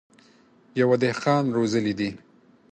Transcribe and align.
يوه 0.79 0.95
دهقان 1.01 1.45
روزلي 1.55 1.93
دي. 1.99 2.09